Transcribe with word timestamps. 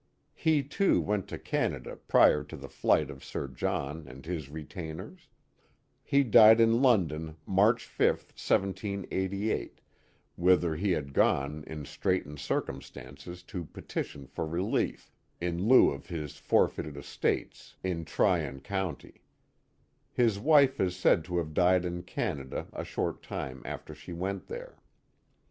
He, 0.33 0.63
too, 0.63 0.99
went 0.99 1.27
to 1.27 1.37
Canada 1.37 1.95
prior 1.95 2.43
to 2.45 2.57
the 2.57 2.67
flight 2.67 3.11
of 3.11 3.23
Sir 3.23 3.47
John 3.47 4.07
and 4.07 4.25
his 4.25 4.49
retainers. 4.49 5.29
He 6.01 6.23
died 6.23 6.59
in 6.59 6.81
London 6.81 7.37
March 7.45 7.85
5, 7.85 8.07
1788, 8.07 9.79
whither 10.37 10.75
he 10.75 10.89
had 10.93 11.13
gone 11.13 11.63
in 11.67 11.85
straitened 11.85 12.39
circum 12.39 12.81
stances 12.81 13.43
to 13.43 13.63
petition 13.63 14.25
for 14.25 14.47
relief, 14.47 15.11
in 15.39 15.67
lieu 15.67 15.91
of 15.91 16.07
his 16.07 16.37
forfeited 16.37 16.97
estates 16.97 17.75
in 17.83 17.99
Guy 18.03 18.09
Park 18.09 18.09
and 18.09 18.09
Fort 18.09 18.37
Johnson 18.39 18.73
141 20.15 20.33
Tryon 20.33 20.33
County. 20.33 20.33
His 20.33 20.39
wife 20.39 20.79
is 20.79 20.95
said 20.95 21.23
to 21.25 21.37
have 21.37 21.53
died 21.53 21.85
in 21.85 22.01
Canada 22.01 22.65
a 22.73 22.83
short 22.83 23.21
time 23.21 23.61
after 23.65 23.93
she 23.93 24.13
went 24.13 24.47
there. 24.47 24.79